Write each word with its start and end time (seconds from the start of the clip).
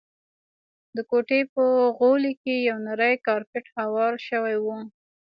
د 0.95 0.97
کوټې 1.09 1.41
په 1.53 1.63
غولي 1.97 2.33
کي 2.43 2.55
یو 2.69 2.77
نری 2.87 3.13
کارپېټ 3.27 3.65
هوار 3.79 4.13
شوی 4.27 4.55
وو. 4.63 4.77